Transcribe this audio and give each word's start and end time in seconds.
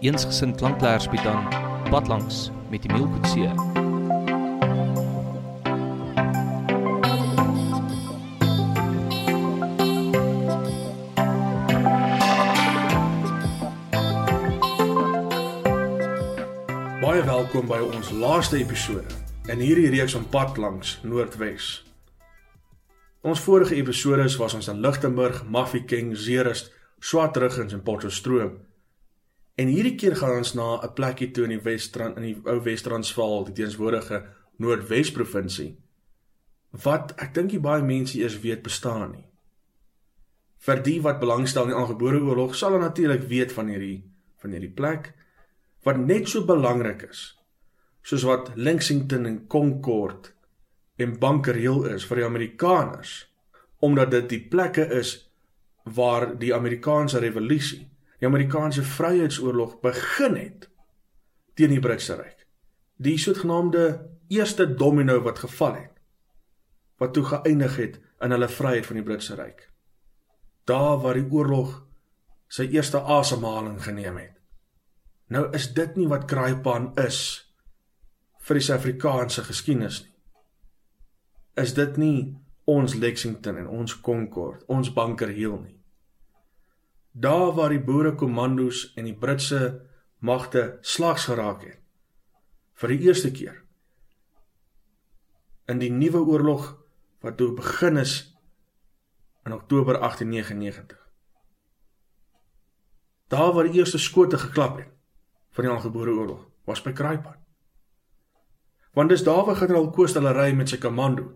eensgesind 0.00 0.56
klankleierspiet 0.56 1.26
aan 1.26 1.48
Padlangs 1.90 2.50
met 2.70 2.84
Emil 2.84 3.08
Kutse. 3.08 3.52
Baie 17.00 17.24
welkom 17.24 17.66
by 17.68 17.82
ons 17.84 18.10
laaste 18.10 18.56
episode 18.56 19.04
in 19.52 19.60
hierdie 19.60 19.90
reeks 19.92 20.16
van 20.16 20.24
Padlangs 20.32 20.96
Noordwes. 21.04 21.84
Ons 23.20 23.44
vorige 23.44 23.76
episode 23.76 24.24
was 24.40 24.56
ons 24.56 24.72
in 24.72 24.80
Lichtenburg, 24.80 25.44
Mafeking, 25.44 26.16
Zeerust, 26.16 26.72
Swartruggens 27.00 27.76
en 27.76 27.82
Potchefstroom. 27.84 28.69
En 29.56 29.68
hierdie 29.68 29.94
keer 29.94 30.16
gaan 30.16 30.38
ons 30.38 30.54
na 30.54 30.80
'n 30.82 30.94
plekkie 30.94 31.30
toe 31.30 31.44
in 31.44 31.50
die 31.50 31.64
Wesstrand 31.64 32.16
in 32.16 32.22
die 32.22 32.36
ou 32.44 32.60
Wes-Transvaal, 32.62 33.44
die 33.44 33.52
teenswoordige 33.52 34.26
Noordwes 34.58 35.12
provinsie. 35.12 35.76
Wat 36.70 37.14
ek 37.16 37.34
dink 37.34 37.52
nie 37.52 37.60
baie 37.60 37.82
mense 37.82 38.18
eers 38.18 38.40
weet 38.40 38.62
bestaan 38.62 39.10
nie. 39.12 39.26
Vir 40.58 40.82
die 40.82 41.00
wat 41.00 41.20
belangstel 41.20 41.62
in 41.62 41.68
die 41.68 41.76
aangebore 41.76 42.20
oorlog, 42.20 42.54
sal 42.54 42.72
hulle 42.72 42.84
natuurlik 42.84 43.22
weet 43.28 43.52
van 43.52 43.68
hierdie 43.68 44.10
van 44.40 44.50
hierdie 44.50 44.74
plek 44.74 45.12
wat 45.84 45.96
net 46.00 46.28
so 46.28 46.44
belangrik 46.44 47.06
is 47.08 47.22
soos 48.02 48.24
wat 48.28 48.52
Lexington 48.56 49.26
en 49.28 49.40
Concord 49.48 50.32
en 51.00 51.18
Bunker 51.20 51.56
Hill 51.56 51.86
is 51.94 52.06
vir 52.08 52.22
die 52.22 52.28
Amerikaners 52.28 53.16
omdat 53.84 54.12
dit 54.12 54.28
die 54.34 54.42
plekke 54.52 54.84
is 54.92 55.14
waar 55.96 56.26
die 56.36 56.52
Amerikaanse 56.52 57.22
revolusie, 57.24 57.86
die 58.20 58.28
Amerikaanse 58.28 58.84
vryheidsoorlog 58.84 59.78
begin 59.80 60.36
het 60.36 60.68
teen 61.56 61.72
die 61.72 61.80
Britse 61.80 62.18
ryk. 62.18 62.44
Die 63.00 63.16
sogenaamde 63.18 63.84
eerste 64.28 64.66
domino 64.68 65.20
wat 65.24 65.40
geval 65.46 65.74
het 65.74 65.96
wat 67.00 67.14
toe 67.16 67.24
geëindig 67.24 67.76
het 67.80 67.94
in 68.20 68.34
hulle 68.34 68.48
vryheid 68.52 68.84
van 68.86 68.98
die 68.98 69.04
Britse 69.04 69.34
ryk. 69.34 69.62
Daar 70.68 70.98
waar 71.00 71.16
die 71.16 71.30
oorlog 71.32 71.78
sy 72.52 72.66
eerste 72.74 73.00
asemhaling 73.00 73.78
geneem 73.80 74.18
het. 74.20 74.36
Nou 75.32 75.46
is 75.56 75.70
dit 75.72 75.96
nie 75.96 76.10
wat 76.10 76.28
Kraaipan 76.28 76.90
is 77.00 77.20
vir 78.44 78.60
die 78.60 78.66
Suid-Afrikaanse 78.66 79.46
geskiedenis 79.48 80.02
nie. 80.04 80.14
Is 81.64 81.72
dit 81.74 81.96
nie 81.96 82.36
ons 82.68 82.94
Lexington 82.94 83.56
en 83.62 83.68
ons 83.80 83.96
Concord, 84.04 84.66
ons 84.68 84.92
Bunker 84.92 85.32
Hill 85.32 85.56
nie. 85.62 85.79
Daar 87.20 87.52
waar 87.52 87.68
die 87.68 87.82
boere 87.84 88.14
kommandos 88.16 88.92
en 88.96 89.04
die 89.04 89.16
Britse 89.16 89.86
magte 90.24 90.78
slags 90.80 91.26
geraak 91.28 91.66
het 91.66 91.80
vir 92.80 92.92
die 92.94 93.08
eerste 93.08 93.28
keer 93.36 93.58
in 95.68 95.82
die 95.82 95.90
nuwe 95.92 96.22
oorlog 96.24 96.70
wat 97.20 97.36
toe 97.36 97.50
begin 97.58 98.00
is 98.00 98.14
in 99.44 99.52
Oktober 99.52 99.98
1899. 100.00 100.96
Daar 103.28 103.52
waar 103.52 103.68
die 103.68 103.78
eerste 103.78 103.98
skote 103.98 104.38
geklap 104.38 104.80
het 104.80 104.88
van 105.50 105.64
die 105.64 105.72
aangebore 105.72 106.16
oorlog 106.16 106.48
was 106.64 106.80
by 106.82 106.92
Kraaipan. 106.96 107.36
Want 108.96 109.12
dis 109.12 109.24
daar 109.28 109.44
waar 109.44 109.60
generaal 109.60 109.90
Koos 109.92 110.16
hulle 110.16 110.32
ry 110.32 110.54
met 110.56 110.72
sy 110.72 110.80
komando 110.80 111.28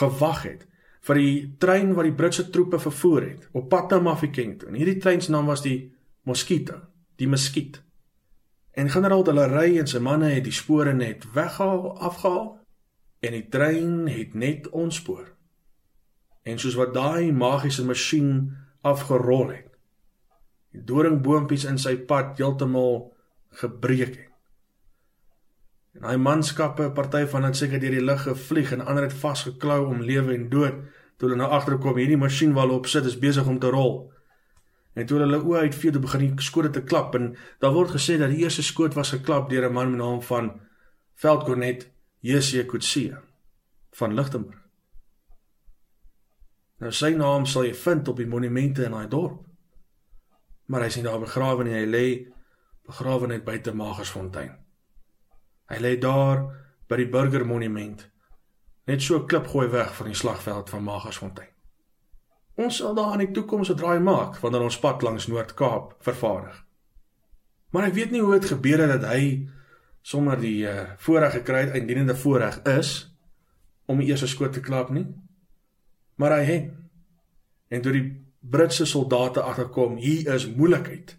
gewag 0.00 0.42
het 0.48 0.66
vir 1.02 1.18
die 1.18 1.36
trein 1.58 1.94
wat 1.96 2.06
die 2.06 2.14
Britse 2.14 2.46
troepe 2.54 2.78
vervoer 2.82 3.26
het 3.26 3.46
op 3.58 3.68
pad 3.70 3.90
na 3.90 4.00
Mafeking 4.00 4.58
toe. 4.58 4.68
En 4.70 4.78
hierdie 4.78 5.00
trein 5.02 5.20
se 5.20 5.32
naam 5.34 5.50
was 5.50 5.64
die 5.64 5.92
Mosquito, 6.28 6.78
die 7.18 7.28
Muskiet. 7.28 7.80
En 8.72 8.90
generaal 8.90 9.24
hulle 9.26 9.48
ry 9.50 9.66
en 9.82 9.90
sy 9.90 10.00
manne 10.00 10.30
het 10.32 10.46
die 10.46 10.54
spore 10.54 10.94
net 10.94 11.26
weggehaal, 11.34 11.98
afgehaal 11.98 12.46
en 13.22 13.36
die 13.36 13.46
trein 13.50 14.06
het 14.10 14.34
net 14.34 14.68
ontspoor. 14.70 15.26
En 16.42 16.58
soos 16.58 16.78
wat 16.78 16.94
daai 16.94 17.32
magiese 17.34 17.84
masjien 17.86 18.50
afgerol 18.82 19.52
het, 19.52 19.68
die 20.74 20.82
doringboompies 20.86 21.66
in 21.68 21.78
sy 21.78 21.94
pad 22.08 22.38
heeltemal 22.40 23.12
gebreek 23.60 24.16
het. 24.16 24.31
En 25.92 26.06
daai 26.06 26.16
manskappe, 26.16 26.88
party 26.96 27.26
van 27.28 27.44
hulle 27.44 27.58
seker 27.58 27.80
deur 27.80 27.96
die 27.98 28.04
lug 28.04 28.22
gevlieg 28.24 28.72
en 28.72 28.84
ander 28.86 29.08
het 29.08 29.16
vasgeklou 29.24 29.84
om 29.90 30.00
lewe 30.00 30.34
en 30.34 30.48
dood. 30.52 30.80
Toe 31.16 31.28
hulle 31.28 31.40
nou 31.42 31.50
agterkom, 31.52 31.98
hierdie 32.00 32.20
masjien 32.20 32.54
waar 32.56 32.66
hulle 32.66 32.80
op 32.80 32.88
sit 32.88 33.06
is 33.06 33.18
besig 33.18 33.46
om 33.46 33.58
te 33.60 33.70
rol. 33.70 34.12
En 34.96 35.06
toe 35.06 35.20
hulle 35.20 35.40
oë 35.40 35.66
uitvee, 35.68 35.92
toe 35.92 36.02
begin 36.04 36.24
die 36.24 36.44
skote 36.44 36.70
te 36.72 36.82
klap 36.84 37.14
en 37.16 37.34
daar 37.60 37.76
word 37.76 37.94
gesê 37.96 38.18
dat 38.20 38.32
die 38.32 38.42
eerste 38.44 38.64
skoot 38.64 38.96
was 38.96 39.12
geklap 39.14 39.50
deur 39.50 39.68
'n 39.68 39.72
man 39.72 39.90
met 39.90 40.00
naam 40.00 40.22
van 40.22 40.60
Veldkornet 41.14 41.90
J.C. 42.20 42.66
Kutse 42.66 43.18
van 43.92 44.14
Lichtenburg. 44.14 44.62
Nou 46.78 46.92
sy 46.92 47.12
naam 47.14 47.46
sal 47.46 47.64
jy 47.64 47.74
vind 47.74 48.08
op 48.08 48.16
die 48.16 48.26
monumente 48.26 48.84
in 48.84 48.90
daai 48.90 49.08
dorp. 49.08 49.44
Maar 50.66 50.80
hy 50.80 50.86
is 50.86 50.96
nie 50.96 51.04
daar 51.04 51.20
begrawe 51.20 51.64
nie, 51.64 51.74
hy 51.74 51.86
lê 51.86 52.32
begrawe 52.86 53.26
net 53.26 53.44
buite 53.44 53.74
Magersfontein. 53.74 54.61
Hy 55.72 55.78
lê 55.80 55.94
daar 55.96 56.42
by 56.90 56.98
die 57.00 57.08
burgermonument, 57.08 58.04
net 58.84 59.00
so 59.00 59.22
klip 59.24 59.46
gooi 59.48 59.70
weg 59.72 59.94
van 59.96 60.10
die 60.10 60.18
slagveld 60.18 60.68
van 60.68 60.84
Magersfontein. 60.84 61.48
Ons 62.60 62.82
sal 62.82 62.92
daar 62.94 63.14
in 63.16 63.24
die 63.24 63.32
toekoms 63.32 63.70
'n 63.72 63.78
draai 63.80 64.00
maak 64.00 64.36
wanneer 64.42 64.66
ons 64.68 64.78
pad 64.78 65.02
langs 65.02 65.26
Noord-Kaap 65.26 65.94
vervaardig. 66.04 66.64
Maar 67.70 67.86
ek 67.88 67.94
weet 67.94 68.10
nie 68.10 68.20
hoe 68.20 68.38
dit 68.38 68.44
gebeur 68.44 68.78
het 68.78 69.00
dat 69.00 69.10
hy 69.10 69.48
sonder 70.02 70.40
die 70.40 70.66
uh, 70.68 70.92
voorreg 70.98 71.32
gekry 71.32 71.60
het 71.64 71.74
indienende 71.74 72.16
voorreg 72.16 72.60
is 72.62 73.16
om 73.86 73.98
die 73.98 74.08
eerste 74.08 74.26
skoot 74.26 74.52
te 74.52 74.60
klap 74.60 74.90
nie. 74.90 75.06
Maar 76.16 76.36
hy 76.36 76.44
het 76.44 76.70
en 77.68 77.82
toe 77.82 77.92
die 77.92 78.06
Britse 78.40 78.84
soldate 78.86 79.40
agterkom, 79.40 79.96
hier 79.96 80.34
is 80.34 80.48
moeilikheid 80.50 81.16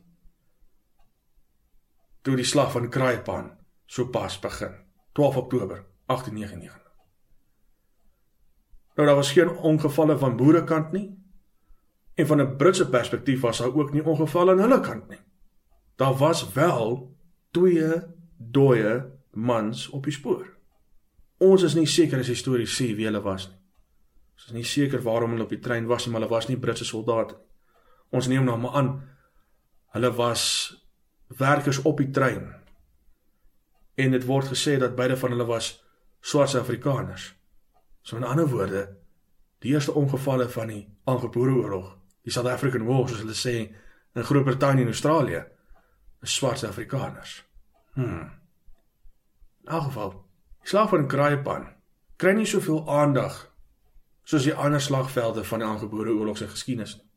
toe 2.21 2.35
die 2.35 2.45
slag 2.45 2.71
van 2.71 2.89
Kraaipan 2.89 3.51
sopas 3.93 4.39
begin, 4.39 4.73
12 5.11 5.37
Oktober 5.37 5.85
1899. 6.05 6.81
Nou 8.95 9.07
daar 9.07 9.15
was 9.15 9.31
geen 9.31 9.49
ongevalle 9.49 10.17
van 10.17 10.35
boerekant 10.37 10.91
nie. 10.91 11.21
En 12.13 12.27
van 12.27 12.41
'n 12.41 12.55
Britse 12.55 12.89
perspektief 12.89 13.41
was 13.41 13.57
daar 13.57 13.75
ook 13.75 13.91
nie 13.91 14.05
ongevalle 14.05 14.51
aan 14.51 14.59
hulle 14.59 14.79
kant 14.79 15.09
nie. 15.09 15.19
Daar 15.95 16.13
was 16.13 16.51
wel 16.51 17.15
twee 17.51 18.01
dooie 18.37 19.11
mans 19.31 19.89
op 19.89 20.03
die 20.03 20.13
spoor. 20.13 20.57
Ons 21.37 21.63
is 21.63 21.73
nie 21.73 21.87
seker 21.87 22.19
as 22.19 22.25
die 22.25 22.35
storie 22.35 22.67
sê 22.67 22.95
wie 22.95 23.05
hulle 23.05 23.21
was 23.21 23.47
nie. 23.47 23.57
Ons 24.33 24.45
is 24.45 24.51
nie 24.51 24.63
seker 24.63 25.01
waarom 25.01 25.29
hulle 25.29 25.43
op 25.43 25.49
die 25.49 25.59
trein 25.59 25.85
was 25.85 26.05
nie, 26.05 26.11
maar 26.11 26.21
hulle 26.21 26.33
was 26.33 26.47
nie 26.47 26.57
Britse 26.57 26.85
soldate 26.85 27.33
nie. 27.33 27.43
Ons 28.09 28.27
neem 28.27 28.43
nou 28.43 28.57
maar 28.57 28.71
aan 28.71 29.09
hulle 29.87 30.13
was 30.13 30.43
werkers 31.27 31.81
op 31.81 31.97
die 31.97 32.09
trein. 32.09 32.62
En 33.95 34.11
dit 34.11 34.25
word 34.25 34.47
gesê 34.53 34.77
dat 34.81 34.95
beide 34.95 35.17
van 35.17 35.31
hulle 35.35 35.45
was 35.45 35.83
swart 36.19 36.55
Afrikaners. 36.55 37.33
So 38.01 38.17
in 38.17 38.23
ander 38.23 38.47
woorde, 38.47 38.97
die 39.59 39.71
eerste 39.71 39.93
ongevalle 39.93 40.49
van 40.49 40.67
die 40.67 40.83
aangebore 41.03 41.51
oorlog, 41.51 41.97
die 42.23 42.31
South 42.31 42.47
African 42.47 42.85
War 42.87 43.07
soos 43.07 43.21
hulle 43.23 43.37
sê 43.37 43.55
in 44.13 44.23
Groot-Brittanje 44.23 44.81
en 44.81 44.91
Australië, 44.91 45.43
is 46.21 46.35
swart 46.35 46.63
Afrikaners. 46.63 47.43
Hm. 47.93 48.27
In 49.63 49.71
elk 49.71 49.83
geval, 49.83 50.11
die 50.63 50.71
slag 50.71 50.89
van 50.89 51.07
Kraaipan 51.07 51.67
kry 52.17 52.33
nie 52.37 52.47
soveel 52.47 52.83
aandag 52.91 53.35
soos 54.23 54.47
die 54.47 54.55
ander 54.55 54.81
slagvelde 54.81 55.43
van 55.43 55.59
die 55.59 55.67
aangebore 55.67 56.15
oorlog 56.15 56.37
se 56.39 56.47
geskiedenis 56.47 56.95
nie. 56.97 57.09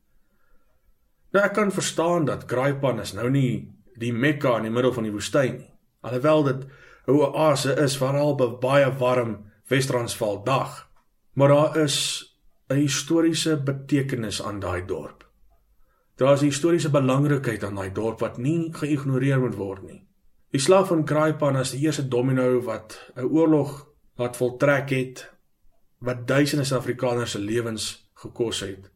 Nou 1.35 1.43
ek 1.45 1.55
kan 1.55 1.71
verstaan 1.71 2.27
dat 2.27 2.45
Kraaipan 2.47 2.99
is 3.03 3.13
nou 3.15 3.29
nie 3.31 3.67
die 3.99 4.13
Mekka 4.13 4.57
in 4.59 4.67
die 4.67 4.73
middel 4.73 4.93
van 4.95 5.07
die 5.07 5.13
woestyn 5.15 5.59
nie. 5.61 5.71
Alhoewel 6.07 6.43
dit 6.43 6.65
'n 7.07 7.11
oase 7.11 7.73
is 7.85 7.97
veral 7.97 8.35
by 8.35 8.47
baie 8.61 8.91
warm 8.99 9.37
Wes-Transvaal 9.67 10.43
dag, 10.43 10.89
maar 11.33 11.47
daar 11.47 11.77
is 11.77 11.97
'n 12.69 12.75
historiese 12.75 13.57
betekenis 13.57 14.43
aan 14.43 14.59
daai 14.59 14.85
dorp. 14.85 15.25
Daar 16.15 16.33
is 16.33 16.41
'n 16.41 16.45
historiese 16.51 16.89
belangrikheid 16.89 17.63
aan 17.63 17.75
daai 17.75 17.91
dorp 17.91 18.19
wat 18.19 18.37
nie 18.37 18.73
geïgnoreer 18.73 19.39
moet 19.39 19.55
word 19.55 19.83
nie. 19.83 20.07
Die 20.51 20.61
slag 20.61 20.87
van 20.87 21.05
Kraaipan 21.05 21.57
is 21.57 21.71
die 21.71 21.79
eerste 21.79 22.07
domino 22.07 22.61
wat 22.61 23.11
'n 23.15 23.23
oorlog 23.23 23.87
laat 24.15 24.37
voltrek 24.37 24.89
het 24.89 25.31
wat 25.97 26.27
duisende 26.27 26.63
Suid-Afrikaners 26.63 27.31
se 27.31 27.39
lewens 27.39 28.09
gekos 28.13 28.59
het. 28.59 28.91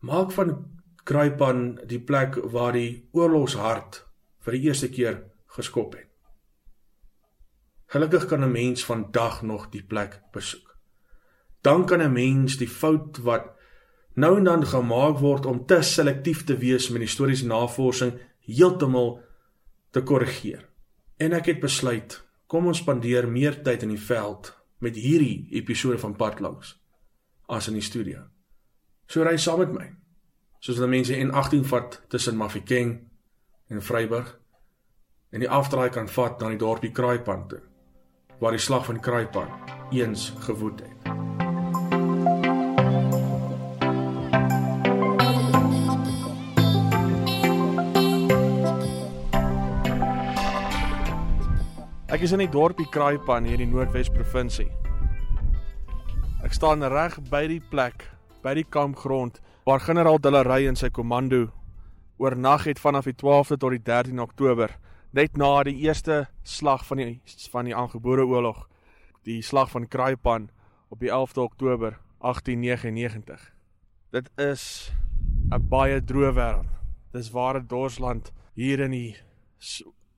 Maak 0.00 0.32
van 0.32 0.66
Kraaipan 1.04 1.80
die 1.86 2.00
plek 2.00 2.34
waar 2.34 2.72
die 2.72 3.08
oorlogshart 3.12 4.06
vir 4.38 4.52
die 4.52 4.62
eerste 4.62 4.88
keer 4.88 5.22
geskop 5.46 5.92
het. 5.92 6.05
Gelukkig 7.86 8.26
kan 8.26 8.42
'n 8.44 8.50
mens 8.50 8.84
vandag 8.84 9.42
nog 9.42 9.68
die 9.68 9.82
plek 9.82 10.20
besoek. 10.32 10.76
Dan 11.60 11.86
kan 11.86 12.02
'n 12.02 12.12
mens 12.12 12.56
die 12.56 12.68
fout 12.68 13.18
wat 13.18 13.44
nou 14.14 14.36
en 14.36 14.44
dan 14.44 14.66
gemaak 14.66 15.18
word 15.18 15.46
om 15.46 15.66
te 15.66 15.82
selektief 15.82 16.44
te 16.44 16.56
wees 16.56 16.88
met 16.88 17.00
historiese 17.00 17.46
navorsing 17.46 18.20
heeltemal 18.38 19.20
te 19.90 20.02
korrigeer. 20.02 20.68
En 21.16 21.32
ek 21.32 21.46
het 21.46 21.60
besluit, 21.60 22.24
kom 22.46 22.66
ons 22.66 22.78
spandeer 22.78 23.28
meer 23.28 23.62
tyd 23.62 23.82
in 23.82 23.88
die 23.88 24.00
veld 24.00 24.56
met 24.78 24.96
hierdie 24.96 25.46
episode 25.50 25.98
van 25.98 26.16
Padlangs 26.16 26.80
as 27.46 27.68
in 27.68 27.74
die 27.74 27.82
studio. 27.82 28.18
So 29.06 29.22
ry 29.22 29.36
saam 29.36 29.58
met 29.58 29.72
my. 29.72 29.94
Soos 30.58 30.76
die 30.76 30.86
mense 30.86 31.16
in 31.16 31.30
18 31.30 31.64
vat 31.64 32.02
tussen 32.08 32.36
Mafikeng 32.36 33.10
en 33.68 33.82
Vryburg 33.82 34.40
en 35.30 35.40
die 35.40 35.50
afdraai 35.50 35.88
kan 35.88 36.08
vat 36.08 36.40
na 36.40 36.48
die 36.48 36.58
dorpie 36.58 36.92
Kraaipan 36.92 37.48
toe 37.48 37.62
waar 38.38 38.56
die 38.56 38.60
slag 38.60 38.84
van 38.84 39.00
Kraaipan 39.00 39.48
eens 39.90 40.32
gewoed 40.38 40.80
het. 40.80 40.92
Ek 52.06 52.22
is 52.24 52.32
in 52.32 52.40
die 52.40 52.48
dorpie 52.48 52.88
Kraaipan 52.88 53.44
hier 53.44 53.58
in 53.58 53.66
die 53.66 53.72
Noordwes 53.72 54.08
provinsie. 54.08 54.70
Ek 56.44 56.54
staan 56.56 56.84
reg 56.86 57.18
by 57.28 57.42
die 57.50 57.60
plek, 57.60 58.06
by 58.40 58.54
die 58.56 58.64
kampgrond 58.64 59.40
waar 59.66 59.82
generaal 59.82 60.20
Dillery 60.22 60.68
en 60.70 60.78
sy 60.78 60.88
komando 60.94 61.48
oornag 62.22 62.64
het 62.64 62.80
vanaf 62.80 63.08
die 63.10 63.16
12de 63.18 63.58
tot 63.60 63.74
die 63.74 63.82
13 63.82 64.20
Oktober, 64.22 64.70
net 65.16 65.36
na 65.40 65.62
die 65.64 65.78
eerste 65.86 66.26
slag 66.44 66.82
van 66.84 67.00
die 67.00 67.20
van 67.50 67.64
die 67.64 67.76
aangebore 67.76 68.26
oorlog, 68.28 68.66
die 69.24 69.40
slag 69.42 69.70
van 69.72 69.88
Kraaipan 69.88 70.50
op 70.92 71.00
die 71.00 71.08
11de 71.08 71.40
Oktober 71.40 71.96
1899. 72.20 73.52
Dit 74.12 74.28
is 74.36 74.92
'n 75.50 75.68
baie 75.68 76.00
droë 76.00 76.32
wêreld. 76.36 76.72
Dis 77.12 77.30
ware 77.30 77.66
dorsland 77.66 78.32
hier 78.54 78.80
in 78.80 78.90
die 78.90 79.16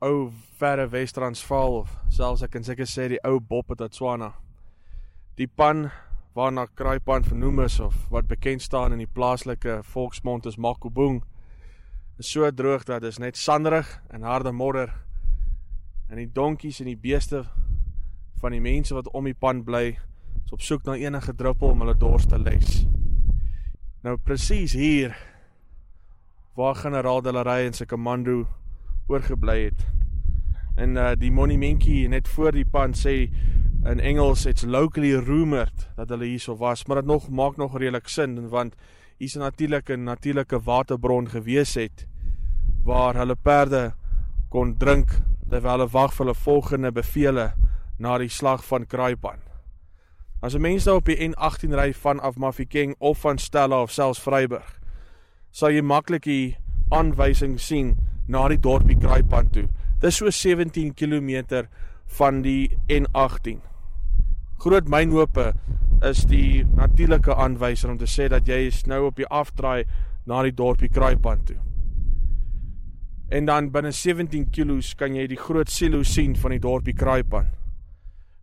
ou 0.01 0.31
verre 0.59 0.89
Wes-Transvaal 0.89 1.79
of 1.79 1.97
selfs 2.09 2.43
ek 2.43 2.51
kan 2.51 2.65
seker 2.65 2.87
sê 2.87 3.09
die 3.09 3.25
ou 3.25 3.41
Bophuthatswana. 3.41 4.35
Die 5.37 5.47
pan 5.47 5.91
waarna 6.35 6.67
Kraaipan 6.67 7.25
vernoem 7.25 7.61
is 7.61 7.81
of 7.81 7.95
wat 8.11 8.27
bekend 8.27 8.63
staan 8.63 8.93
in 8.93 8.99
die 8.99 9.15
plaaslike 9.15 9.83
volksmond 9.83 10.47
as 10.47 10.57
Makobong 10.57 11.23
is 12.19 12.31
so 12.31 12.51
droog 12.51 12.85
dat 12.85 13.01
dit 13.01 13.19
net 13.19 13.37
sanderig 13.37 14.01
en 14.11 14.23
harde 14.23 14.53
modder 14.53 14.91
en 16.09 16.17
die 16.17 16.31
donkies 16.33 16.81
en 16.81 16.91
die 16.91 16.99
beeste 16.99 17.45
van 18.41 18.55
die 18.55 18.63
mense 18.63 18.95
wat 18.95 19.11
om 19.15 19.25
die 19.25 19.37
pan 19.39 19.65
bly 19.65 19.97
is 20.49 20.53
op 20.53 20.63
soek 20.65 20.87
na 20.87 20.95
enige 20.97 21.35
druppel 21.37 21.75
om 21.75 21.83
hulle 21.85 21.95
dors 22.01 22.25
te 22.27 22.39
les. 22.41 22.83
Nou 24.01 24.17
presies 24.17 24.73
hier 24.73 25.13
waar 26.57 26.79
generaal 26.79 27.21
Delery 27.23 27.67
en 27.67 27.77
sy 27.77 27.85
komando 27.85 28.47
oorgebly 29.13 29.59
het. 29.67 29.83
En 30.81 30.97
uh 30.97 31.11
die 31.19 31.33
monumentjie 31.35 32.09
net 32.09 32.31
voor 32.33 32.57
die 32.57 32.65
pand 32.65 32.97
sê 32.97 33.29
in 33.89 34.01
Engels 34.01 34.47
it's 34.47 34.65
locally 34.65 35.13
rumored 35.15 35.85
dat 35.97 36.09
hulle 36.09 36.31
hierso 36.31 36.57
was, 36.57 36.87
maar 36.87 37.03
dit 37.03 37.11
nog 37.11 37.29
maak 37.29 37.61
nog 37.61 37.77
redelik 37.77 38.09
sin 38.09 38.49
want 38.49 38.75
hier's 39.19 39.37
'n 39.37 39.41
natuurlike 39.41 39.97
natuurlike 39.97 40.61
waterbron 40.65 41.29
gewees 41.29 41.75
het 41.75 42.07
waar 42.85 43.15
hulle 43.15 43.35
perde 43.35 43.93
kon 44.49 44.77
drink 44.79 45.09
terwyl 45.51 45.71
hulle 45.71 45.89
wag 45.93 46.15
vir 46.15 46.27
hulle 46.27 46.35
volgende 46.35 46.93
bevele 46.93 47.53
na 47.99 48.19
die 48.19 48.29
slag 48.29 48.65
van 48.65 48.87
Kraaipan. 48.87 49.39
As 50.41 50.55
'n 50.55 50.61
mens 50.61 50.85
nou 50.85 50.97
op 50.97 51.05
die 51.05 51.29
N18 51.29 51.75
ry 51.75 51.93
van 51.93 52.21
af 52.21 52.37
Mafikeng 52.37 52.95
of 52.99 53.19
van 53.19 53.39
Stella 53.39 53.83
of 53.83 53.91
selfs 53.91 54.21
Vryburg, 54.21 54.81
sal 55.51 55.71
jy 55.71 55.83
maklik 55.83 56.23
die 56.25 56.57
aanwysing 56.91 57.59
sien 57.61 57.97
na 58.29 58.49
die 58.49 58.61
dorpie 58.61 58.97
Kraaipan 58.97 59.51
toe. 59.51 59.69
Dis 60.01 60.17
so 60.17 60.31
17 60.31 60.95
km 60.95 61.67
van 62.07 62.43
die 62.43 62.79
N18. 62.89 63.61
Groot 64.59 64.89
mynhope 64.89 65.55
is 66.03 66.25
die 66.31 66.65
natuurlike 66.65 67.35
aanwyser 67.35 67.91
om 67.91 67.99
te 67.99 68.07
sê 68.07 68.29
dat 68.29 68.47
jy 68.49 68.67
is 68.69 68.85
nou 68.87 69.07
op 69.07 69.17
die 69.17 69.27
afdraai 69.27 69.85
na 70.27 70.43
die 70.43 70.55
dorpie 70.55 70.89
Kraaipan 70.89 71.45
toe. 71.45 71.57
En 73.29 73.45
dan 73.45 73.71
binne 73.71 73.93
17 73.93 74.51
km 74.51 74.81
kan 74.97 75.15
jy 75.15 75.27
die 75.27 75.41
groot 75.41 75.69
silo 75.69 76.03
sien 76.03 76.37
van 76.37 76.51
die 76.51 76.63
dorpie 76.63 76.95
Kraaipan. 76.95 77.51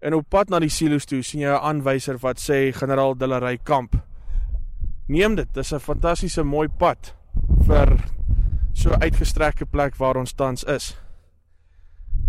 En 0.05 0.13
op 0.13 0.29
pad 0.29 0.49
na 0.49 0.59
die 0.61 0.69
silo's 0.69 1.07
toe 1.09 1.23
sien 1.23 1.41
jy 1.41 1.49
'n 1.49 1.63
aanwyser 1.69 2.17
wat 2.21 2.37
sê 2.39 2.71
generaal 2.73 3.15
Dillery 3.17 3.57
kamp. 3.57 3.95
Neem 5.07 5.35
dit, 5.35 5.53
dis 5.53 5.73
'n 5.73 5.79
fantastiese 5.79 6.43
mooi 6.43 6.67
pad 6.67 7.15
vir 7.67 7.97
so 8.73 8.89
uitgestrekte 8.89 9.65
plek 9.65 9.95
waar 9.95 10.17
ons 10.17 10.33
tans 10.33 10.63
is. 10.63 10.97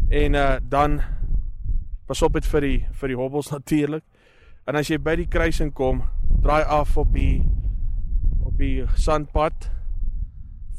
En 0.08 0.34
uh 0.34 0.56
dan 0.62 1.00
pas 2.06 2.23
op 2.23 2.32
dit 2.32 2.46
vir 2.46 2.61
die 2.61 2.87
vir 2.93 3.08
die 3.08 3.17
hobbels 3.17 3.50
natuurlik. 3.56 4.05
En 4.66 4.76
as 4.76 4.90
jy 4.90 4.98
by 4.98 5.14
die 5.20 5.28
kruising 5.30 5.70
kom, 5.74 6.02
draai 6.42 6.64
af 6.64 6.96
op 6.98 7.12
die 7.14 7.42
op 8.46 8.56
die 8.58 8.86
sandpad 8.98 9.68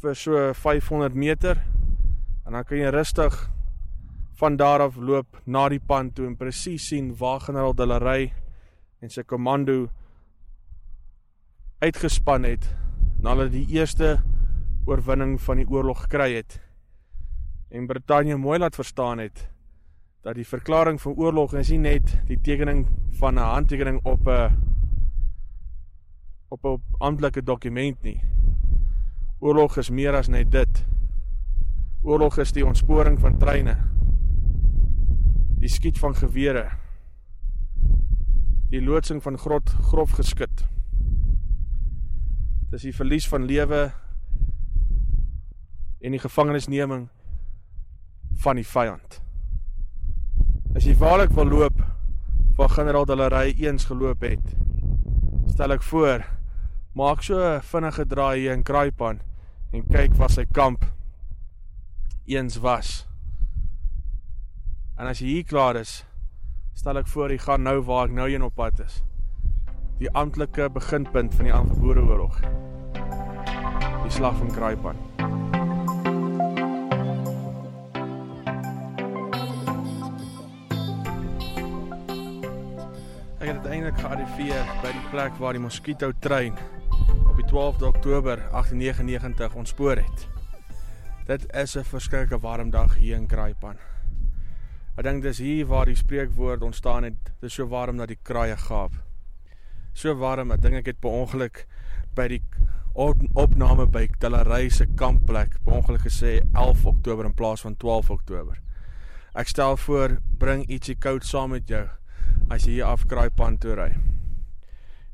vir 0.01 0.15
so 0.15 0.53
500 0.53 1.15
meter. 1.15 1.61
En 2.45 2.55
dan 2.55 2.65
kan 2.67 2.77
jy 2.79 2.91
rustig 2.91 3.35
van 4.37 4.57
daar 4.57 4.81
af 4.85 4.95
loop 4.95 5.39
na 5.45 5.65
die 5.69 5.79
pand 5.79 6.15
toe 6.15 6.27
en 6.27 6.35
presies 6.37 6.87
sien 6.91 7.09
waar 7.17 7.39
generaal 7.41 7.73
Dillery 7.73 8.33
en 9.01 9.09
sy 9.09 9.23
komando 9.25 9.87
uitgespan 11.81 12.45
het 12.45 12.67
na 13.21 13.33
hulle 13.33 13.49
die 13.53 13.65
eerste 13.73 14.17
oorwinning 14.85 15.39
van 15.41 15.61
die 15.61 15.65
oorlog 15.69 16.03
gekry 16.05 16.35
het 16.35 16.59
en 17.73 17.89
Brittanje 17.89 18.37
mooi 18.37 18.59
laat 18.61 18.77
verstaan 18.77 19.23
het 19.25 19.47
dat 20.21 20.35
die 20.35 20.47
verklaring 20.47 21.01
van 21.01 21.13
oorlog 21.15 21.53
is 21.53 21.69
nie 21.69 21.79
net 21.79 22.15
die 22.27 22.39
tekening 22.41 22.87
van 23.19 23.35
'n 23.35 23.51
handtekening 23.53 23.99
op 24.03 24.27
'n 24.27 24.51
op 26.49 26.65
'n 26.65 26.81
amptelike 26.97 27.43
dokument 27.43 28.01
nie. 28.01 28.21
Oorlog 29.39 29.77
is 29.77 29.89
meer 29.89 30.15
as 30.15 30.27
net 30.27 30.51
dit. 30.51 30.85
Oorlog 32.01 32.37
is 32.37 32.51
die 32.51 32.65
ontsporing 32.65 33.19
van 33.19 33.37
treine. 33.37 33.77
Die 35.59 35.69
skiet 35.69 35.99
van 35.99 36.15
gewere. 36.15 36.71
Die 38.69 38.81
loodsing 38.81 39.23
van 39.23 39.37
grot 39.37 39.69
grof 39.69 40.11
geskit. 40.11 40.67
Dis 42.69 42.81
die 42.81 42.95
verlies 42.95 43.27
van 43.27 43.45
lewe 43.45 43.91
en 45.99 46.11
die 46.11 46.19
gevangenisneming 46.19 47.07
van 48.33 48.55
die 48.55 48.67
vyand. 48.67 49.26
As 50.77 50.85
jy 50.85 50.93
waarlik 50.93 51.31
wil 51.33 51.47
loop 51.49 51.79
waar 52.57 52.69
generaal 52.69 53.07
Delery 53.09 53.55
eens 53.65 53.87
geloop 53.89 54.21
het, 54.21 54.51
stel 55.49 55.73
ek 55.73 55.81
voor, 55.89 56.21
maak 56.93 57.23
so 57.25 57.33
'n 57.33 57.63
vinnige 57.65 58.05
draai 58.05 58.37
hier 58.39 58.53
in 58.53 58.61
Kraaipan 58.61 59.17
en 59.73 59.87
kyk 59.89 60.13
waar 60.21 60.29
sy 60.29 60.45
kamp 60.45 60.85
eens 62.27 62.59
was. 62.61 63.07
En 64.97 65.07
as 65.07 65.19
jy 65.19 65.27
hier 65.27 65.49
klaar 65.49 65.81
is, 65.81 66.05
stel 66.75 66.97
ek 66.97 67.07
voor 67.07 67.31
jy 67.31 67.41
gaan 67.41 67.63
nou 67.63 67.81
waar 67.81 68.05
ek 68.05 68.13
nou 68.13 68.29
heen 68.29 68.45
op 68.45 68.55
pad 68.55 68.79
is. 68.79 69.01
Die 69.97 70.13
amptelike 70.13 70.69
beginpunt 70.69 71.33
van 71.33 71.45
die 71.45 71.53
aangebore 71.53 72.05
oorlog. 72.05 72.41
Die 74.03 74.13
slag 74.13 74.37
van 74.37 74.53
Kraaipan. 74.53 75.06
Ek 83.47 83.53
het 83.53 83.63
uiteindelik 83.63 83.99
gearriveer 84.03 84.71
by 84.83 84.89
die 84.91 85.01
plek 85.07 85.37
waar 85.39 85.55
die 85.55 85.61
Mosquito 85.63 86.09
trein 86.19 86.57
op 87.29 87.37
die 87.37 87.45
12de 87.47 87.85
Oktober 87.87 88.41
1899 88.51 89.53
ontspoor 89.61 90.01
het. 90.01 90.25
Dit 91.29 91.45
is 91.55 91.77
'n 91.77 91.87
verskriklike 91.87 92.39
warm 92.43 92.69
dag 92.69 92.97
hier 92.99 93.15
in 93.15 93.27
Kraaipan. 93.27 93.77
Ek 94.97 95.03
dink 95.03 95.23
dis 95.23 95.37
hier 95.37 95.65
waar 95.65 95.85
die 95.85 95.95
spreekwoord 95.95 96.61
ontstaan 96.61 97.03
het, 97.03 97.31
dis 97.39 97.53
so 97.53 97.67
warm 97.67 97.97
dat 97.97 98.07
die 98.07 98.19
kraaie 98.21 98.57
gaap. 98.57 98.91
So 99.93 100.15
warm, 100.15 100.51
ek 100.51 100.61
dink 100.61 100.75
ek 100.75 100.85
het 100.85 100.99
per 100.99 101.11
ongeluk 101.11 101.67
by 102.15 102.27
die 102.27 102.43
opname 103.33 103.85
by 103.85 104.09
Tillery 104.19 104.69
se 104.69 104.85
kampplek 104.95 105.63
per 105.63 105.73
ongeluk 105.73 106.01
gesê 106.01 106.41
11 106.53 106.85
Oktober 106.85 107.25
in 107.25 107.33
plaas 107.33 107.61
van 107.61 107.77
12 107.77 108.09
Oktober. 108.09 108.59
Ek 109.35 109.47
stel 109.47 109.77
voor, 109.77 110.17
bring 110.37 110.67
ietsie 110.67 110.95
koud 110.95 111.23
saam 111.23 111.49
met 111.49 111.67
jou 111.67 111.87
as 112.49 112.65
jy 112.65 112.79
hier 112.79 112.85
afkraai 112.85 113.29
pan 113.29 113.57
toe 113.57 113.75
ry. 113.75 113.91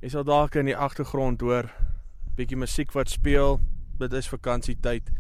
Jy 0.01 0.09
sal 0.09 0.23
dalk 0.27 0.55
in 0.55 0.65
die 0.65 0.77
agtergrond 0.77 1.41
hoor 1.41 1.69
bietjie 2.37 2.57
musiek 2.57 2.93
wat 2.97 3.11
speel. 3.13 3.59
Dit 3.99 4.13
is 4.17 4.29
vakansietyd. 4.29 5.11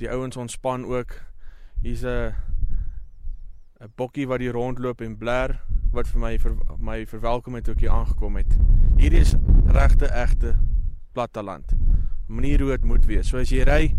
Die 0.00 0.08
ouens 0.10 0.36
ontspan 0.36 0.84
ook. 0.88 1.20
Hier's 1.82 2.04
'n 2.04 2.34
'n 3.80 3.92
bokkie 3.96 4.26
wat 4.26 4.40
hier 4.40 4.52
rondloop 4.52 5.00
en 5.00 5.18
bler 5.18 5.60
wat 5.92 6.08
vir 6.08 6.20
my 6.20 6.38
vir 6.38 6.54
my 6.78 7.06
verwelkom 7.06 7.54
het 7.54 7.64
toe 7.64 7.74
ek 7.74 7.80
hier 7.80 7.90
aangekom 7.90 8.36
het. 8.36 8.56
Hierdie 8.96 9.20
is 9.20 9.34
regte 9.66 10.08
egte 10.08 10.56
platteland. 11.12 11.72
Manier 12.26 12.60
hoe 12.60 12.70
dit 12.70 12.84
moet 12.84 13.04
wees. 13.04 13.28
So 13.28 13.38
as 13.38 13.50
jy 13.50 13.64
ry, 13.64 13.94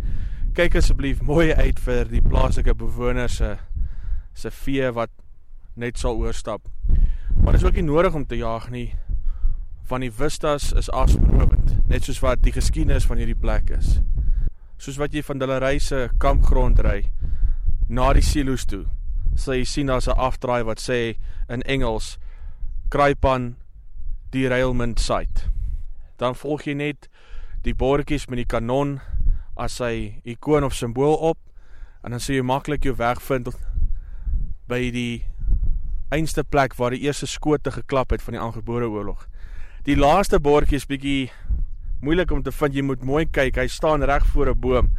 kyk 0.54 0.76
asseblief 0.76 1.22
mooi 1.22 1.54
uit 1.54 1.80
vir 1.80 2.06
die 2.06 2.22
plaaslike 2.22 2.74
bewoners 2.76 3.36
se 3.36 3.58
se 4.34 4.52
vee 4.52 4.92
wat 4.92 5.10
net 5.76 5.98
sal 5.98 6.18
oorstap. 6.18 6.68
Maar 7.42 7.52
dit 7.52 7.62
is 7.62 7.68
ook 7.68 7.76
nie 7.76 7.84
nodig 7.84 8.14
om 8.14 8.26
te 8.26 8.38
jaag 8.38 8.70
nie 8.70 8.96
van 9.88 10.04
die 10.04 10.12
vistas 10.12 10.74
is 10.76 10.90
afsprobend, 10.92 11.78
net 11.88 12.04
soos 12.04 12.20
wat 12.20 12.42
die 12.44 12.52
geskiedenis 12.52 13.08
van 13.08 13.22
hierdie 13.22 13.40
plek 13.40 13.70
is. 13.72 14.02
Soos 14.78 15.00
wat 15.00 15.14
jy 15.16 15.24
van 15.24 15.40
hulle 15.40 15.60
reise 15.64 16.10
kampgrond 16.20 16.82
ry 16.84 17.06
na 17.88 18.10
die 18.14 18.26
silo's 18.26 18.66
toe, 18.68 18.84
sal 19.40 19.56
jy 19.56 19.64
sien 19.64 19.88
daar's 19.88 20.08
'n 20.08 20.20
afdraai 20.20 20.64
wat 20.64 20.80
sê 20.84 21.16
in 21.50 21.64
Engels 21.64 22.18
Kraipan 22.90 23.56
derailment 24.32 25.00
site. 25.00 25.50
Dan 26.18 26.36
volg 26.36 26.68
jy 26.68 26.74
net 26.74 27.08
die 27.64 27.74
bordjies 27.74 28.28
met 28.28 28.38
die 28.38 28.46
kanon 28.46 29.00
as 29.58 29.80
sy 29.80 30.22
ikoon 30.26 30.64
of 30.64 30.76
simbool 30.76 31.16
op 31.16 31.38
en 32.04 32.12
dan 32.12 32.20
sê 32.20 32.38
jy 32.38 32.44
maklik 32.44 32.84
jou 32.84 32.96
weg 32.96 33.22
vind 33.22 33.50
by 34.68 34.92
die 34.92 35.26
einste 36.10 36.44
plek 36.44 36.76
waar 36.76 36.96
die 36.96 37.04
eerste 37.06 37.28
skote 37.28 37.72
geklap 37.72 38.12
het 38.12 38.22
van 38.22 38.38
die 38.38 38.42
aangebore 38.42 38.90
oorlog. 38.90 39.28
Die 39.84 39.96
laaste 39.96 40.40
bordjie 40.40 40.78
is 40.80 40.88
bietjie 40.88 41.32
moeilik 42.02 42.32
om 42.32 42.44
te 42.44 42.52
vind. 42.52 42.76
Jy 42.76 42.84
moet 42.86 43.04
mooi 43.04 43.26
kyk. 43.26 43.58
Hy 43.58 43.68
staan 43.68 44.04
reg 44.04 44.26
voor 44.34 44.50
'n 44.50 44.60
boom. 44.60 44.92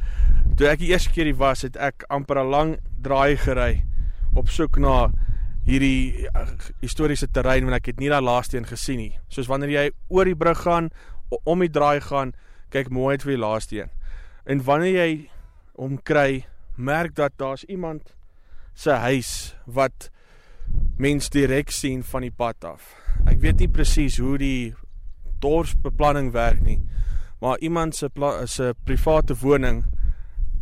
Toe 0.57 0.67
ek 0.67 0.79
die 0.79 0.91
eerste 0.93 1.11
keer 1.11 1.25
hier 1.25 1.37
was, 1.37 1.63
het 1.63 1.77
ek 1.77 2.05
amper 2.09 2.39
'n 2.39 2.51
lang 2.51 2.79
draai 3.03 3.37
gery 3.37 3.85
op 4.35 4.49
soek 4.49 4.79
na 4.79 5.11
hierdie 5.67 6.27
uh, 6.35 6.47
historiese 6.81 7.29
terrein 7.31 7.65
want 7.65 7.77
ek 7.77 7.87
het 7.87 8.01
nie 8.01 8.09
daai 8.09 8.23
laaste 8.23 8.57
een 8.57 8.67
gesien 8.67 8.97
nie. 8.97 9.19
Soos 9.29 9.47
wanneer 9.47 9.71
jy 9.71 9.91
oor 10.09 10.25
die 10.25 10.37
brug 10.37 10.63
gaan, 10.63 10.91
om 11.45 11.61
die 11.61 11.71
draai 11.71 12.01
gaan, 12.01 12.33
kyk 12.71 12.91
mooi 12.91 13.17
uit 13.17 13.23
vir 13.23 13.35
die 13.37 13.43
laaste 13.43 13.77
een. 13.77 13.91
En 14.47 14.63
wanneer 14.65 14.95
jy 14.95 15.29
hom 15.77 15.99
kry, 16.03 16.47
merk 16.77 17.15
dat 17.15 17.33
daar's 17.37 17.65
iemand 17.69 18.15
se 18.75 18.91
huis 18.91 19.55
wat 19.67 20.11
mens 20.99 21.31
direk 21.31 21.71
sien 21.71 22.03
van 22.03 22.23
die 22.27 22.35
pad 22.35 22.65
af. 22.65 22.95
Ek 23.27 23.41
weet 23.41 23.61
nie 23.63 23.71
presies 23.71 24.19
hoe 24.19 24.39
die 24.39 24.75
dorpsbeplanning 25.43 26.33
werk 26.35 26.61
nie, 26.65 26.81
maar 27.41 27.59
iemand 27.63 27.95
se 27.97 28.11
se 28.47 28.75
private 28.85 29.35
woning 29.35 29.85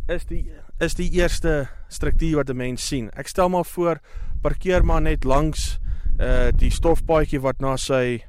is 0.07 0.25
die 0.25 0.45
is 0.79 0.93
die 0.93 1.09
eerste 1.17 1.67
struktuur 1.89 2.35
wat 2.35 2.49
'n 2.49 2.57
mens 2.57 2.87
sien. 2.87 3.09
Ek 3.17 3.27
stel 3.27 3.49
maar 3.49 3.65
voor 3.65 3.99
parkeer 4.41 4.85
maar 4.85 5.01
net 5.01 5.23
langs 5.23 5.79
uh 6.19 6.49
die 6.51 6.71
stofpaadjie 6.71 7.41
wat 7.41 7.59
na 7.59 7.75
sy 7.77 8.23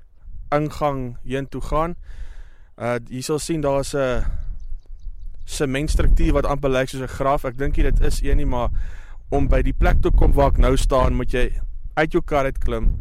ingang 0.52 1.16
heen 1.24 1.48
toe 1.48 1.60
gaan. 1.60 1.96
Uh 2.76 2.98
jy 3.08 3.20
sal 3.20 3.38
sien 3.38 3.60
daar's 3.60 3.94
'n 3.94 4.24
sementstruktuur 5.44 6.32
wat 6.32 6.46
amper 6.46 6.70
lyk 6.70 6.88
soos 6.88 7.02
'n 7.02 7.16
graf. 7.18 7.44
Ek 7.44 7.58
dink 7.58 7.74
dit 7.74 8.00
is 8.00 8.22
een 8.22 8.36
nie, 8.36 8.46
maar 8.46 8.68
om 9.30 9.48
by 9.48 9.62
die 9.62 9.72
plek 9.72 10.02
te 10.02 10.10
kom 10.10 10.32
waar 10.32 10.50
ek 10.50 10.58
nou 10.58 10.76
staan, 10.76 11.14
moet 11.14 11.32
jy 11.32 11.60
uit 11.98 12.14
jou 12.14 12.22
kar 12.22 12.46
uit 12.46 12.58
klim. 12.62 12.92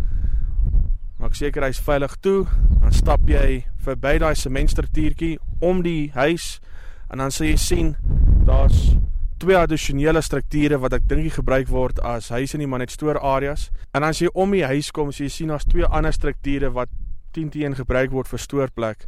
Maak 1.22 1.36
seker 1.38 1.66
hy's 1.66 1.80
veilig 1.82 2.16
toe. 2.22 2.46
Dan 2.82 2.94
stap 2.94 3.30
jy 3.30 3.66
verby 3.86 4.18
daai 4.22 4.36
sementstruktuurtjie 4.38 5.38
om 5.64 5.84
die 5.86 6.10
huis 6.18 6.58
en 7.12 7.22
dan 7.24 7.32
sal 7.32 7.48
jy 7.48 7.58
sien 7.62 7.94
daar's 8.48 8.98
twee 9.42 9.58
addisionele 9.58 10.22
strukture 10.26 10.80
wat 10.82 10.96
ek 10.98 11.06
dink 11.10 11.30
gebruik 11.36 11.70
word 11.70 12.02
as 12.06 12.32
huise 12.34 12.58
nie 12.58 12.68
maar 12.68 12.82
net 12.82 12.94
stoor 12.94 13.20
areas. 13.22 13.70
En 13.94 14.04
as 14.04 14.22
jy 14.22 14.32
om 14.34 14.52
die 14.56 14.66
huis 14.66 14.90
kom, 14.92 15.14
sal 15.14 15.28
jy 15.28 15.34
sien 15.34 15.54
daar's 15.54 15.68
twee 15.70 15.86
ander 15.86 16.16
strukture 16.16 16.74
wat 16.74 16.92
10 17.38 17.54
teen 17.54 17.78
gebruik 17.78 18.12
word 18.12 18.30
vir 18.32 18.42
stoorplek. 18.42 19.06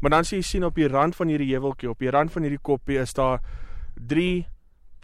Maar 0.00 0.18
dan 0.18 0.28
sien 0.28 0.40
jy 0.40 0.46
sien 0.46 0.66
op 0.68 0.78
die 0.78 0.88
rand 0.88 1.16
van 1.18 1.30
hierdie 1.32 1.50
heuweltjie, 1.56 1.90
op 1.90 2.02
die 2.02 2.12
rand 2.14 2.32
van 2.32 2.46
hierdie 2.46 2.62
koppie 2.62 3.00
is 3.02 3.14
daar 3.18 3.42
drie 3.94 4.46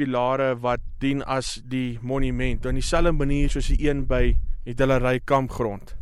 pilare 0.01 0.55
wat 0.65 0.81
dien 1.03 1.21
as 1.29 1.59
die 1.69 1.99
monument, 2.01 2.65
in 2.67 2.75
dieselfde 2.81 3.13
manier 3.13 3.51
soos 3.53 3.69
die 3.73 3.83
een 3.85 4.07
by 4.09 4.37
die 4.65 4.75
Dillery 4.77 5.21
kampgrond. 5.25 5.97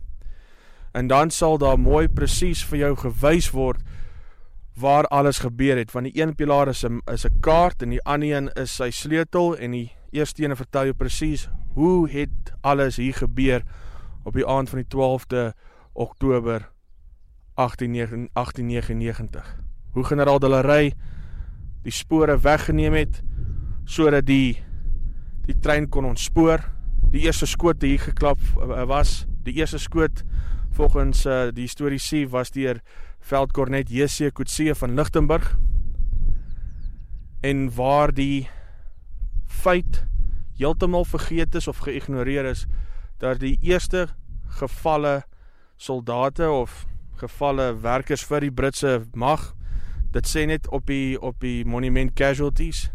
En 0.95 1.09
dan 1.11 1.31
sal 1.35 1.59
daar 1.59 1.78
mooi 1.78 2.09
presies 2.09 2.62
vir 2.71 2.78
jou 2.85 2.97
gewys 3.02 3.50
word 3.55 3.83
waar 4.78 5.07
alles 5.11 5.38
gebeur 5.43 5.76
het, 5.81 5.93
want 5.93 6.07
die 6.07 6.23
een 6.23 6.35
pilaar 6.38 6.69
is 6.71 6.85
'n 6.85 7.00
is 7.12 7.26
'n 7.26 7.40
kaart 7.40 7.83
en 7.83 7.90
die 7.90 8.05
ander 8.05 8.37
een 8.37 8.49
is 8.55 8.76
sy 8.76 8.90
sleutel 8.90 9.57
en 9.57 9.71
die 9.71 9.93
eerste 10.11 10.45
een 10.45 10.57
vertel 10.57 10.85
jou 10.85 10.95
presies 10.95 11.49
hoe 11.75 12.11
het 12.11 12.52
alles 12.61 12.97
hier 12.97 13.14
gebeur 13.14 13.62
op 14.25 14.35
die 14.35 14.47
aand 14.47 14.69
van 14.69 14.78
die 14.78 14.88
12de 14.88 15.52
Oktober 15.93 16.71
1899. 17.55 19.57
Hoe 19.93 20.05
generaal 20.05 20.38
Dillery 20.38 20.95
die 21.83 21.93
spore 21.93 22.38
weggeneem 22.38 22.93
het 22.93 23.23
sodat 23.88 24.26
die 24.28 24.59
die 25.49 25.57
trein 25.64 25.88
kon 25.88 26.04
ontspoor. 26.04 26.61
Die 27.09 27.25
eerste 27.25 27.49
skoot 27.49 27.80
hier 27.83 28.02
geklap 28.02 28.42
eh, 28.61 28.85
was, 28.88 29.23
die 29.47 29.57
eerste 29.57 29.80
skoot 29.80 30.25
volgens 30.76 31.25
uh, 31.26 31.49
die 31.50 31.64
historiese 31.64 32.26
was 32.30 32.52
deur 32.54 32.83
veldkornet 33.25 33.88
JC 33.90 34.28
Kutse 34.37 34.75
van 34.76 34.95
Lichtenburg. 34.95 35.57
En 37.40 37.64
waar 37.75 38.12
die 38.14 38.49
feit 39.49 40.04
heeltemal 40.59 41.09
vergeet 41.09 41.54
is 41.54 41.68
of 41.68 41.80
geïgnoreer 41.87 42.45
is 42.52 42.66
dat 43.18 43.40
die 43.40 43.57
eerste 43.64 44.09
gevalle 44.61 45.23
soldate 45.76 46.50
of 46.50 46.85
gevalle 47.18 47.73
werkers 47.83 48.23
vir 48.26 48.47
die 48.47 48.54
Britse 48.54 49.00
mag 49.14 49.54
dit 50.14 50.28
sê 50.28 50.45
net 50.50 50.68
op 50.75 50.87
die 50.87 51.18
op 51.21 51.40
die 51.42 51.64
monument 51.66 52.14
casualties 52.18 52.88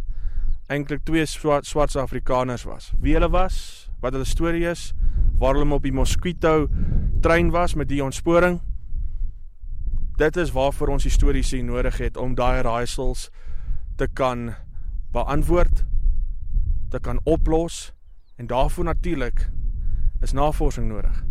eintlik 0.72 1.04
twee 1.04 1.26
swart 1.26 1.66
swart 1.66 1.96
Afrikaners 1.96 2.64
was. 2.64 2.92
Wie 3.00 3.14
hulle 3.14 3.30
was, 3.30 3.90
wat 4.02 4.14
hulle 4.14 4.28
storie 4.28 4.66
is, 4.70 4.94
waar 5.40 5.58
hulle 5.58 5.74
op 5.74 5.84
die 5.84 5.94
Mosquito 5.94 6.68
trein 7.22 7.52
was 7.52 7.76
met 7.76 7.90
die 7.90 8.04
ontsporing. 8.04 8.62
Dit 10.18 10.38
is 10.38 10.52
waarvoor 10.52 10.94
ons 10.94 11.04
histories 11.04 11.52
nodig 11.52 11.98
het 11.98 12.18
om 12.18 12.36
daai 12.36 12.62
raaisels 12.62 13.30
te 13.98 14.08
kan 14.08 14.54
beantwoord, 15.12 15.86
te 16.90 17.00
kan 17.00 17.20
oplos 17.24 17.94
en 18.38 18.48
daarvoor 18.48 18.84
natuurlik 18.84 19.50
is 20.22 20.32
navorsing 20.32 20.88
nodig. 20.88 21.24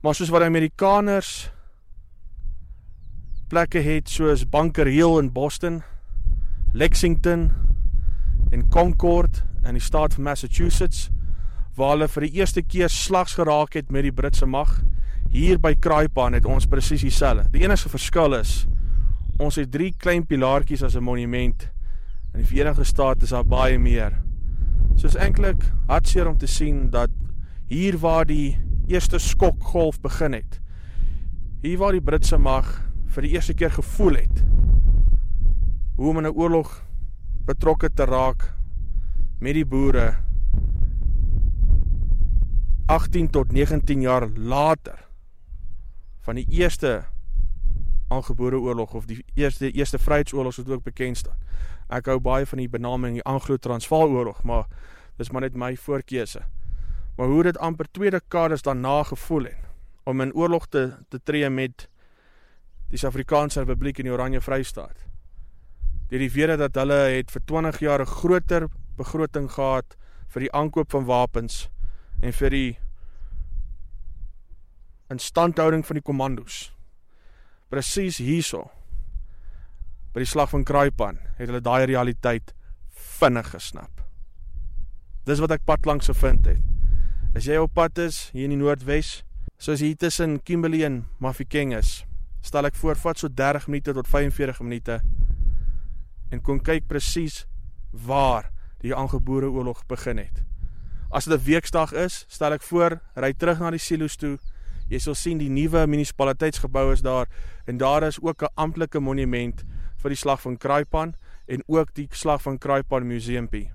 Maar 0.00 0.14
soos 0.14 0.28
wat 0.28 0.42
die 0.42 0.50
Amerikaners 0.50 1.50
plekke 3.48 3.78
het 3.78 4.08
soos 4.08 4.48
Bunker 4.48 4.86
Hill 4.86 5.18
in 5.18 5.32
Boston, 5.32 5.82
Lexington 6.72 7.50
en 8.50 8.68
Concord 8.68 9.42
in 9.68 9.76
die 9.76 9.82
staat 9.82 10.14
van 10.16 10.24
Massachusetts 10.24 11.10
waar 11.76 11.94
hulle 11.94 12.08
vir 12.08 12.24
die 12.24 12.38
eerste 12.40 12.62
keer 12.64 12.88
slags 12.92 13.34
geraak 13.36 13.76
het 13.76 13.90
met 13.92 14.06
die 14.06 14.12
Britse 14.12 14.48
mag. 14.48 14.78
Hier 15.32 15.60
by 15.60 15.74
Kraaipan 15.76 16.32
het 16.36 16.48
ons 16.48 16.64
presies 16.68 17.04
dieselfde. 17.04 17.44
Die 17.52 17.64
enigste 17.64 17.92
verskil 17.92 18.38
is 18.40 18.62
ons 19.40 19.58
het 19.60 19.68
drie 19.72 19.90
klein 20.00 20.24
pilaartjies 20.28 20.84
as 20.84 20.96
'n 20.96 21.04
monument. 21.04 21.68
In 22.32 22.40
die 22.40 22.48
Verenigde 22.48 22.84
State 22.84 23.24
is 23.24 23.30
daar 23.30 23.44
baie 23.44 23.78
meer. 23.78 24.16
Soos 24.96 25.16
eintlik 25.16 25.60
hartseer 25.88 26.28
om 26.28 26.38
te 26.38 26.46
sien 26.46 26.90
dat 26.90 27.10
hier 27.68 27.98
waar 27.98 28.24
die 28.24 28.58
eerste 28.88 29.18
skokgolf 29.18 30.00
begin 30.00 30.32
het, 30.32 30.60
hier 31.62 31.78
waar 31.78 31.92
die 31.92 32.00
Britse 32.00 32.38
mag 32.38 32.82
vir 33.06 33.22
die 33.22 33.30
eerste 33.30 33.54
keer 33.54 33.70
gevoel 33.70 34.14
het 34.14 34.42
hoe 36.02 36.10
om 36.10 36.18
in 36.18 36.26
'n 36.26 36.34
oorlog 36.34 36.82
betrokke 37.44 37.92
te 37.94 38.04
raak 38.04 38.54
met 39.38 39.54
die 39.54 39.66
boere 39.66 40.16
18 42.86 43.30
tot 43.30 43.52
19 43.52 44.00
jaar 44.00 44.28
later 44.34 44.98
van 46.20 46.34
die 46.34 46.46
eerste 46.48 47.04
aangebore 48.08 48.58
oorlog 48.58 48.94
of 48.94 49.06
die 49.06 49.24
eerste 49.34 49.70
eerste 49.70 49.98
vryheidsoorlog 49.98 50.56
wat 50.56 50.68
ook 50.68 50.82
bekend 50.82 51.16
staan. 51.16 51.38
Ek 51.88 52.06
hou 52.06 52.18
baie 52.20 52.46
van 52.46 52.58
die 52.58 52.68
benaming 52.68 53.14
die 53.14 53.22
Anglo-Transvaal 53.22 54.08
oorlog, 54.08 54.42
maar 54.42 54.66
dis 55.16 55.30
maar 55.30 55.40
net 55.40 55.54
my 55.54 55.76
voorkeuse. 55.76 56.42
Maar 57.16 57.26
hoe 57.26 57.42
dit 57.42 57.58
amper 57.58 57.86
twee 57.90 58.10
dekades 58.10 58.62
daarna 58.62 59.02
gevoel 59.02 59.44
het 59.44 59.70
om 60.02 60.20
in 60.20 60.34
oorlog 60.34 60.66
te 60.66 60.96
te 61.08 61.22
tree 61.22 61.50
met 61.50 61.88
die 62.88 62.98
Suid-Afrikaanse 62.98 63.58
Republiek 63.60 63.98
en 63.98 64.04
die 64.04 64.12
Oranje 64.12 64.40
Vrystaat 64.40 65.11
deur 66.12 66.20
die 66.20 66.32
wete 66.34 66.58
dat 66.60 66.76
hulle 66.76 66.98
het 67.08 67.30
vir 67.32 67.40
20 67.48 67.78
jaar 67.80 68.02
'n 68.04 68.14
groter 68.20 68.68
begroting 68.98 69.48
gehad 69.48 69.96
vir 70.28 70.40
die 70.40 70.52
aankoop 70.52 70.90
van 70.90 71.04
wapens 71.04 71.70
en 72.20 72.32
vir 72.32 72.50
die 72.50 72.78
instandhouding 75.08 75.86
van 75.86 75.94
die 75.94 76.04
kommandos. 76.04 76.72
Presies 77.70 78.18
hierso 78.18 78.70
by 80.12 80.20
die 80.20 80.28
slag 80.28 80.50
van 80.50 80.64
Kraaipan 80.64 81.18
het 81.38 81.48
hulle 81.48 81.60
daai 81.60 81.86
realiteit 81.86 82.52
vinnig 82.90 83.48
gesnap. 83.50 84.04
Dis 85.24 85.40
wat 85.40 85.50
ek 85.50 85.64
pad 85.64 85.86
langs 85.86 86.06
gevind 86.06 86.46
het. 86.46 86.60
As 87.34 87.46
jy 87.48 87.56
op 87.56 87.72
pad 87.72 87.98
is 87.98 88.28
hier 88.34 88.44
in 88.44 88.50
die 88.50 88.60
Noordwes, 88.60 89.24
soos 89.56 89.80
hier 89.80 89.96
tussen 89.96 90.42
Kimberley 90.42 90.84
en 90.84 91.06
Mafeking 91.18 91.72
is, 91.72 92.04
stel 92.42 92.66
ek 92.66 92.76
voor 92.76 92.96
vat 92.96 93.18
so 93.18 93.28
30 93.28 93.68
minute 93.68 93.94
tot 93.94 94.06
45 94.06 94.60
minute 94.60 95.00
en 96.32 96.40
kon 96.40 96.60
kyk 96.64 96.88
presies 96.88 97.44
waar 97.92 98.48
die 98.82 98.94
aangebore 98.96 99.50
oorlog 99.52 99.84
begin 99.86 100.18
het. 100.18 100.42
As 101.12 101.24
dit 101.24 101.38
'n 101.38 101.44
weeksdag 101.44 101.92
is, 101.92 102.24
stel 102.28 102.52
ek 102.52 102.62
voor, 102.62 103.00
ry 103.14 103.32
terug 103.32 103.60
na 103.60 103.70
die 103.70 103.78
silo's 103.78 104.16
toe. 104.16 104.38
Jy 104.88 104.98
sal 104.98 105.14
sien 105.14 105.38
die 105.38 105.50
nuwe 105.50 105.86
munisipaliteitsgebou 105.86 106.92
is 106.92 107.02
daar 107.02 107.26
en 107.66 107.76
daar 107.76 108.02
is 108.02 108.18
ook 108.20 108.42
'n 108.42 108.54
amptelike 108.54 109.00
monument 109.00 109.64
vir 109.96 110.10
die 110.10 110.16
slag 110.16 110.40
van 110.40 110.56
Kraaipan 110.56 111.14
en 111.46 111.62
ook 111.66 111.94
die 111.94 112.08
slag 112.10 112.42
van 112.42 112.58
Kraaipan 112.58 113.06
Museumpie. 113.06 113.70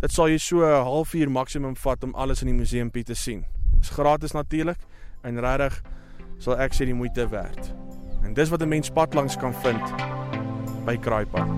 Dit 0.00 0.12
sal 0.12 0.28
jy 0.28 0.38
so 0.38 0.56
'n 0.64 0.84
halfuur 0.84 1.30
maksimum 1.30 1.76
vat 1.76 2.04
om 2.04 2.14
alles 2.14 2.42
in 2.42 2.46
die 2.46 2.56
museumpie 2.56 3.04
te 3.04 3.14
sien. 3.14 3.44
Dit 3.74 3.82
is 3.82 3.90
gratis 3.90 4.32
natuurlik 4.32 4.78
en 5.22 5.40
regtig 5.40 5.82
sal 6.38 6.58
ek 6.58 6.72
sê 6.72 6.84
die 6.84 6.94
moeite 6.94 7.28
werd. 7.28 7.74
En 8.22 8.34
dis 8.34 8.48
wat 8.48 8.62
'n 8.62 8.68
mens 8.68 8.90
pad 8.90 9.14
langs 9.14 9.36
kan 9.36 9.54
vind 9.54 10.13
by 10.84 10.96
Kraaipan. 11.00 11.50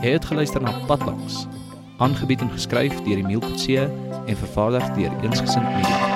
Jy 0.00 0.14
het 0.16 0.24
geluister 0.24 0.62
na 0.64 0.72
Padlangs, 0.88 1.44
aangebied 2.00 2.40
en 2.40 2.52
geskryf 2.56 3.02
deur 3.04 3.20
Emile 3.20 3.44
Kutse 3.44 3.90
en 4.26 4.36
vervaardig 4.36 4.94
deur 4.96 5.12
Eensgesind 5.22 5.68
Media. 5.76 6.09